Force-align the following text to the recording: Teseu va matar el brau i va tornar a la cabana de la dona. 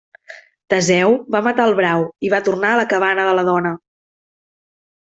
Teseu 0.73 1.13
va 1.35 1.43
matar 1.49 1.69
el 1.71 1.75
brau 1.81 2.07
i 2.29 2.33
va 2.37 2.41
tornar 2.49 2.73
a 2.75 2.83
la 2.83 2.89
cabana 2.97 3.31
de 3.31 3.39
la 3.41 3.47
dona. 3.55 3.79